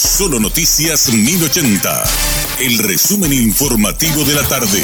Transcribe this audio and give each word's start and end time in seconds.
Solo 0.00 0.40
Noticias 0.40 1.12
1080. 1.12 2.04
El 2.60 2.78
resumen 2.78 3.34
informativo 3.34 4.24
de 4.24 4.34
la 4.34 4.42
tarde. 4.48 4.82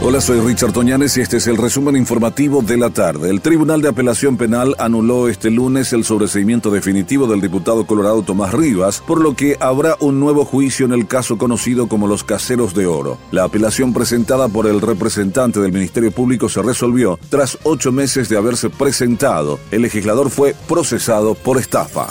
Hola, 0.00 0.22
soy 0.22 0.40
Richard 0.40 0.72
Toñanes 0.72 1.14
y 1.18 1.20
este 1.20 1.36
es 1.36 1.46
el 1.46 1.58
resumen 1.58 1.94
informativo 1.94 2.62
de 2.62 2.78
la 2.78 2.88
tarde. 2.88 3.28
El 3.28 3.42
Tribunal 3.42 3.82
de 3.82 3.88
Apelación 3.88 4.38
Penal 4.38 4.74
anuló 4.78 5.28
este 5.28 5.50
lunes 5.50 5.92
el 5.92 6.04
sobreseimiento 6.04 6.70
definitivo 6.70 7.26
del 7.26 7.42
diputado 7.42 7.86
colorado 7.86 8.22
Tomás 8.22 8.54
Rivas, 8.54 9.02
por 9.06 9.20
lo 9.20 9.36
que 9.36 9.58
habrá 9.60 9.96
un 10.00 10.18
nuevo 10.20 10.46
juicio 10.46 10.86
en 10.86 10.92
el 10.94 11.06
caso 11.06 11.36
conocido 11.36 11.86
como 11.86 12.06
los 12.06 12.24
caseros 12.24 12.72
de 12.72 12.86
oro. 12.86 13.18
La 13.30 13.44
apelación 13.44 13.92
presentada 13.92 14.48
por 14.48 14.66
el 14.66 14.80
representante 14.80 15.60
del 15.60 15.72
Ministerio 15.72 16.12
Público 16.12 16.48
se 16.48 16.62
resolvió 16.62 17.18
tras 17.28 17.58
ocho 17.64 17.92
meses 17.92 18.30
de 18.30 18.38
haberse 18.38 18.70
presentado. 18.70 19.60
El 19.70 19.82
legislador 19.82 20.30
fue 20.30 20.56
procesado 20.66 21.34
por 21.34 21.58
estafa. 21.58 22.08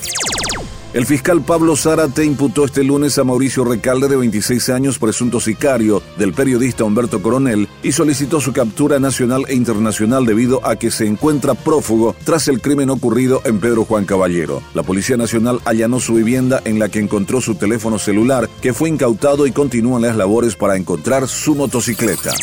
El 0.94 1.06
fiscal 1.06 1.42
Pablo 1.42 1.76
Zárate 1.76 2.24
imputó 2.24 2.64
este 2.64 2.84
lunes 2.84 3.18
a 3.18 3.26
Mauricio 3.26 3.66
Recalde, 3.66 4.08
de 4.08 4.16
26 4.16 4.70
años, 4.70 4.98
presunto 4.98 5.42
sicario 5.42 6.02
del 6.18 6.34
periodista 6.34 6.86
Humberto 6.86 7.22
Coronel, 7.22 7.68
y 7.84 7.92
solicitó 7.92 8.40
su 8.40 8.54
captura 8.54 8.98
nacional 8.98 9.44
e 9.50 9.54
internacional 9.54 10.26
debido 10.26 10.66
a 10.66 10.78
que 10.78 10.90
se 10.90 11.06
encuentra 11.06 11.56
prófugo 11.56 12.16
tras 12.24 12.48
el 12.48 12.62
crimen 12.62 12.90
ocurrido 12.90 13.42
en 13.44 13.60
Pedro 13.60 13.84
Juan 13.84 14.06
Caballero. 14.06 14.64
La 14.74 14.84
Policía 14.84 15.18
Nacional 15.18 15.60
allanó 15.66 16.00
su 16.00 16.14
vivienda 16.14 16.62
en 16.64 16.80
la 16.80 16.88
que 16.88 17.00
encontró 17.00 17.42
su 17.42 17.56
teléfono 17.56 18.00
celular, 18.00 18.50
que 18.62 18.74
fue 18.74 18.90
incautado 18.90 19.46
y 19.46 19.52
continúan 19.52 20.04
las 20.04 20.16
labores 20.16 20.56
para 20.56 20.78
encontrar 20.78 21.28
su 21.28 21.54
motocicleta. 21.54 22.34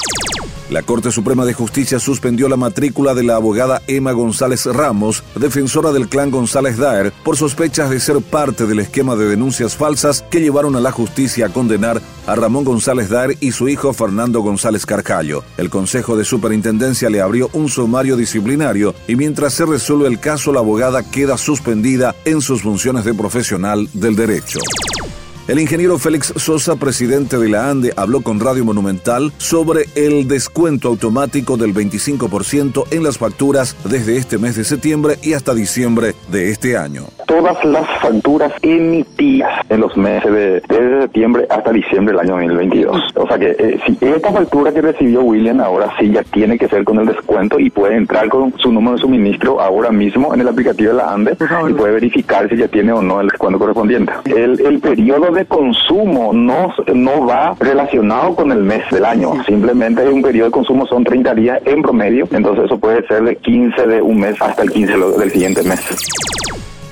La 0.74 0.82
Corte 0.82 1.12
Suprema 1.12 1.44
de 1.44 1.54
Justicia 1.54 2.00
suspendió 2.00 2.48
la 2.48 2.56
matrícula 2.56 3.14
de 3.14 3.22
la 3.22 3.36
abogada 3.36 3.80
Emma 3.86 4.10
González 4.10 4.66
Ramos, 4.66 5.22
defensora 5.36 5.92
del 5.92 6.08
clan 6.08 6.32
González 6.32 6.78
Daer, 6.78 7.12
por 7.22 7.36
sospechas 7.36 7.90
de 7.90 8.00
ser 8.00 8.20
parte 8.20 8.66
del 8.66 8.80
esquema 8.80 9.14
de 9.14 9.26
denuncias 9.26 9.76
falsas 9.76 10.24
que 10.32 10.40
llevaron 10.40 10.74
a 10.74 10.80
la 10.80 10.90
justicia 10.90 11.46
a 11.46 11.48
condenar 11.50 12.02
a 12.26 12.34
Ramón 12.34 12.64
González 12.64 13.08
Daer 13.08 13.36
y 13.38 13.52
su 13.52 13.68
hijo 13.68 13.92
Fernando 13.92 14.40
González 14.40 14.84
Carcallo. 14.84 15.44
El 15.58 15.70
Consejo 15.70 16.16
de 16.16 16.24
Superintendencia 16.24 17.08
le 17.08 17.20
abrió 17.20 17.50
un 17.52 17.68
sumario 17.68 18.16
disciplinario 18.16 18.96
y 19.06 19.14
mientras 19.14 19.54
se 19.54 19.66
resuelve 19.66 20.08
el 20.08 20.18
caso, 20.18 20.52
la 20.52 20.58
abogada 20.58 21.08
queda 21.08 21.38
suspendida 21.38 22.16
en 22.24 22.40
sus 22.40 22.62
funciones 22.62 23.04
de 23.04 23.14
profesional 23.14 23.88
del 23.92 24.16
derecho. 24.16 24.58
El 25.46 25.60
ingeniero 25.60 25.98
Félix 25.98 26.32
Sosa, 26.36 26.76
presidente 26.76 27.36
de 27.36 27.50
la 27.50 27.68
ANDE, 27.68 27.92
habló 27.96 28.22
con 28.22 28.40
Radio 28.40 28.64
Monumental 28.64 29.30
sobre 29.36 29.84
el 29.94 30.26
descuento 30.26 30.88
automático 30.88 31.58
del 31.58 31.74
25% 31.74 32.86
en 32.90 33.02
las 33.02 33.18
facturas 33.18 33.76
desde 33.84 34.16
este 34.16 34.38
mes 34.38 34.56
de 34.56 34.64
septiembre 34.64 35.18
y 35.22 35.34
hasta 35.34 35.52
diciembre 35.52 36.14
de 36.32 36.50
este 36.50 36.78
año. 36.78 37.08
Todas 37.44 37.62
las 37.66 37.86
facturas 38.00 38.52
emitidas 38.62 39.60
en 39.68 39.80
los 39.80 39.94
meses 39.98 40.32
de 40.32 40.62
desde 40.66 41.02
septiembre 41.02 41.46
hasta 41.50 41.72
diciembre 41.72 42.14
del 42.14 42.20
año 42.20 42.36
2022. 42.36 43.02
O 43.16 43.26
sea 43.26 43.38
que 43.38 43.50
eh, 43.58 43.78
si 43.84 43.98
esta 44.00 44.32
factura 44.32 44.72
que 44.72 44.80
recibió 44.80 45.20
William 45.20 45.60
ahora 45.60 45.92
sí 45.98 46.10
ya 46.10 46.22
tiene 46.22 46.56
que 46.56 46.68
ser 46.68 46.84
con 46.84 47.00
el 47.00 47.06
descuento 47.06 47.58
y 47.58 47.68
puede 47.68 47.96
entrar 47.96 48.30
con 48.30 48.54
su 48.56 48.72
número 48.72 48.96
de 48.96 49.02
suministro 49.02 49.60
ahora 49.60 49.90
mismo 49.90 50.32
en 50.32 50.40
el 50.40 50.48
aplicativo 50.48 50.92
de 50.92 50.96
la 50.96 51.12
ANDE 51.12 51.36
y 51.68 51.72
puede 51.74 51.92
verificar 51.92 52.48
si 52.48 52.56
ya 52.56 52.66
tiene 52.66 52.92
o 52.92 53.02
no 53.02 53.20
el 53.20 53.28
descuento 53.28 53.58
correspondiente. 53.58 54.10
El, 54.24 54.58
el 54.64 54.80
periodo 54.80 55.30
de 55.30 55.44
consumo 55.44 56.32
no, 56.32 56.72
no 56.94 57.26
va 57.26 57.54
relacionado 57.60 58.34
con 58.36 58.52
el 58.52 58.62
mes 58.62 58.84
del 58.90 59.04
año, 59.04 59.44
simplemente 59.44 60.02
es 60.02 60.10
un 60.10 60.22
periodo 60.22 60.46
de 60.46 60.52
consumo, 60.52 60.86
son 60.86 61.04
30 61.04 61.34
días 61.34 61.60
en 61.66 61.82
promedio, 61.82 62.26
entonces 62.30 62.64
eso 62.64 62.78
puede 62.78 63.06
ser 63.06 63.22
de 63.22 63.36
15 63.36 63.86
de 63.86 64.00
un 64.00 64.18
mes 64.18 64.40
hasta 64.40 64.62
el 64.62 64.70
15 64.70 64.96
del 65.18 65.30
siguiente 65.30 65.62
mes. 65.62 65.80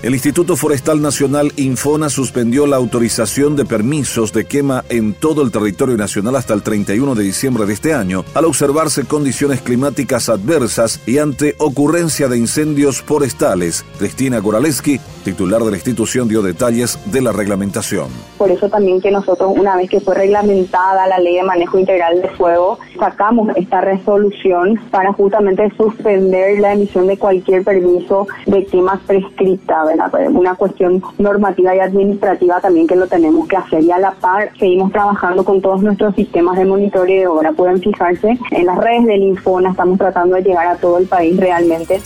El 0.02 0.14
Instituto 0.14 0.56
Forestal 0.56 1.00
Nacional 1.00 1.52
Infona 1.54 2.08
suspendió 2.08 2.66
la 2.66 2.74
autorización 2.74 3.54
de 3.54 3.64
permisos 3.64 4.32
de 4.32 4.46
quema 4.46 4.84
en 4.88 5.14
todo 5.14 5.42
el 5.42 5.52
territorio 5.52 5.96
nacional 5.96 6.34
hasta 6.34 6.54
el 6.54 6.64
31 6.64 7.14
de 7.14 7.22
diciembre 7.22 7.66
de 7.66 7.74
este 7.74 7.94
año, 7.94 8.24
al 8.34 8.46
observarse 8.46 9.04
condiciones 9.04 9.60
climáticas 9.60 10.28
adversas 10.28 10.98
y 11.06 11.18
ante 11.18 11.54
ocurrencia 11.58 12.26
de 12.26 12.36
incendios 12.36 13.00
forestales. 13.00 13.84
Cristina 13.96 14.40
Goraleski, 14.40 14.98
titular 15.22 15.62
de 15.62 15.70
la 15.70 15.76
institución, 15.76 16.28
dio 16.28 16.42
detalles 16.42 16.98
de 17.06 17.20
la 17.22 17.32
reglamentación. 17.32 18.08
Por 18.38 18.50
eso 18.50 18.68
también 18.68 19.00
que 19.00 19.10
nosotros, 19.10 19.52
una 19.56 19.76
vez 19.76 19.88
que 19.88 20.00
fue 20.00 20.14
reglamentada 20.14 21.06
la 21.06 21.18
ley 21.18 21.36
de 21.36 21.42
manejo 21.42 21.78
integral 21.78 22.20
de 22.20 22.28
fuego, 22.30 22.78
sacamos 22.98 23.48
esta 23.56 23.80
resolución 23.80 24.80
para 24.90 25.12
justamente 25.12 25.70
suspender 25.76 26.60
la 26.60 26.72
emisión 26.72 27.06
de 27.06 27.16
cualquier 27.16 27.64
permiso 27.64 28.26
de 28.46 28.64
quemas 28.66 29.00
prescrita 29.06 29.84
una 30.30 30.54
cuestión 30.54 31.02
normativa 31.18 31.74
y 31.74 31.80
administrativa 31.80 32.60
también 32.60 32.86
que 32.86 32.96
lo 32.96 33.06
tenemos 33.06 33.48
que 33.48 33.56
hacer 33.56 33.82
y 33.82 33.90
a 33.90 33.98
la 33.98 34.12
par 34.12 34.50
seguimos 34.58 34.92
trabajando 34.92 35.44
con 35.44 35.60
todos 35.60 35.82
nuestros 35.82 36.14
sistemas 36.14 36.56
de 36.58 36.64
monitoreo. 36.64 37.32
Ahora 37.32 37.52
pueden 37.52 37.80
fijarse 37.80 38.38
en 38.50 38.66
las 38.66 38.78
redes 38.78 39.06
del 39.06 39.22
Infona, 39.22 39.70
estamos 39.70 39.98
tratando 39.98 40.36
de 40.36 40.42
llegar 40.42 40.66
a 40.66 40.76
todo 40.76 40.98
el 40.98 41.06
país 41.06 41.36
realmente. 41.36 42.00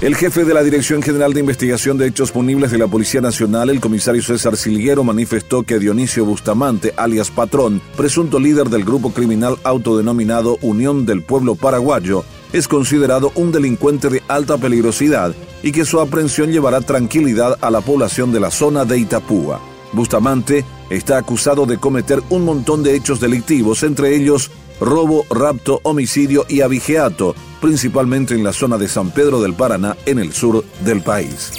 El 0.00 0.14
jefe 0.14 0.44
de 0.44 0.54
la 0.54 0.62
Dirección 0.62 1.02
General 1.02 1.34
de 1.34 1.40
Investigación 1.40 1.98
de 1.98 2.06
Hechos 2.06 2.30
Punibles 2.30 2.70
de 2.70 2.78
la 2.78 2.86
Policía 2.86 3.20
Nacional, 3.20 3.68
el 3.68 3.80
comisario 3.80 4.22
César 4.22 4.56
Silguero, 4.56 5.02
manifestó 5.02 5.64
que 5.64 5.80
Dionisio 5.80 6.24
Bustamante, 6.24 6.94
alias 6.96 7.32
Patrón, 7.32 7.82
presunto 7.96 8.38
líder 8.38 8.68
del 8.68 8.84
grupo 8.84 9.10
criminal 9.10 9.56
autodenominado 9.64 10.56
Unión 10.62 11.04
del 11.04 11.22
Pueblo 11.22 11.56
Paraguayo, 11.56 12.24
es 12.52 12.68
considerado 12.68 13.32
un 13.34 13.50
delincuente 13.50 14.08
de 14.08 14.22
alta 14.28 14.56
peligrosidad 14.56 15.34
y 15.64 15.72
que 15.72 15.84
su 15.84 15.98
aprehensión 15.98 16.52
llevará 16.52 16.80
tranquilidad 16.80 17.58
a 17.60 17.68
la 17.68 17.80
población 17.80 18.30
de 18.30 18.38
la 18.38 18.52
zona 18.52 18.84
de 18.84 19.00
Itapúa. 19.00 19.60
Bustamante 19.92 20.64
está 20.90 21.18
acusado 21.18 21.66
de 21.66 21.78
cometer 21.78 22.22
un 22.30 22.44
montón 22.44 22.84
de 22.84 22.94
hechos 22.94 23.18
delictivos, 23.18 23.82
entre 23.82 24.14
ellos 24.14 24.52
robo, 24.80 25.26
rapto, 25.30 25.80
homicidio 25.82 26.46
y 26.48 26.60
abigeato, 26.60 27.34
principalmente 27.60 28.34
en 28.34 28.44
la 28.44 28.52
zona 28.52 28.78
de 28.78 28.88
San 28.88 29.10
Pedro 29.10 29.40
del 29.40 29.54
Paraná, 29.54 29.96
en 30.06 30.18
el 30.18 30.32
sur 30.32 30.64
del 30.80 31.02
país. 31.02 31.52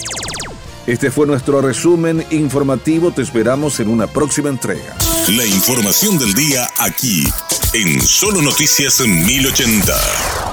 Este 0.87 1.11
fue 1.11 1.27
nuestro 1.27 1.61
resumen 1.61 2.25
informativo, 2.31 3.11
te 3.11 3.21
esperamos 3.21 3.79
en 3.79 3.89
una 3.89 4.07
próxima 4.07 4.49
entrega. 4.49 4.95
La 5.27 5.45
información 5.45 6.17
del 6.17 6.33
día 6.33 6.67
aquí, 6.79 7.27
en 7.73 8.01
Solo 8.01 8.41
Noticias 8.41 8.99
1080. 8.99 10.48